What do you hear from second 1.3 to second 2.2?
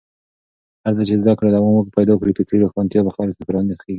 کړه دوام پیدا